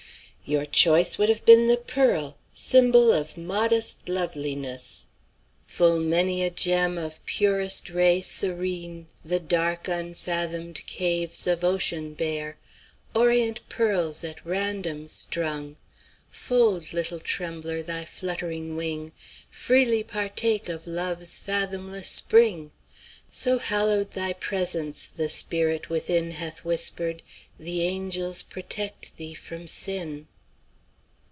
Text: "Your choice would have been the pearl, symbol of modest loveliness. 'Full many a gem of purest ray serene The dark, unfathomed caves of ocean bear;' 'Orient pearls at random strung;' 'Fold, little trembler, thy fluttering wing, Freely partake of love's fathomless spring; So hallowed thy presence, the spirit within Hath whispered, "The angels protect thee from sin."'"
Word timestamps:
"Your 0.43 0.65
choice 0.65 1.17
would 1.19 1.29
have 1.29 1.45
been 1.45 1.67
the 1.67 1.77
pearl, 1.77 2.35
symbol 2.51 3.13
of 3.13 3.37
modest 3.37 4.09
loveliness. 4.09 5.05
'Full 5.67 5.97
many 5.99 6.43
a 6.43 6.49
gem 6.49 6.97
of 6.97 7.23
purest 7.25 7.89
ray 7.91 8.19
serene 8.21 9.07
The 9.23 9.39
dark, 9.39 9.87
unfathomed 9.87 10.85
caves 10.87 11.45
of 11.47 11.63
ocean 11.63 12.15
bear;' 12.15 12.57
'Orient 13.15 13.61
pearls 13.69 14.23
at 14.25 14.45
random 14.45 15.07
strung;' 15.07 15.77
'Fold, 16.31 16.91
little 16.91 17.19
trembler, 17.21 17.81
thy 17.83 18.03
fluttering 18.03 18.75
wing, 18.75 19.13
Freely 19.51 20.03
partake 20.03 20.67
of 20.67 20.85
love's 20.87 21.37
fathomless 21.39 22.09
spring; 22.09 22.71
So 23.29 23.57
hallowed 23.57 24.11
thy 24.11 24.33
presence, 24.33 25.05
the 25.07 25.29
spirit 25.29 25.89
within 25.89 26.31
Hath 26.31 26.65
whispered, 26.65 27.21
"The 27.57 27.83
angels 27.83 28.43
protect 28.43 29.15
thee 29.15 29.33
from 29.33 29.67
sin."'" 29.67 30.27